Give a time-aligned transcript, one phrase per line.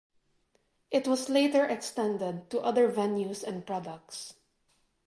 [0.89, 4.33] It was later extended to other venues and products.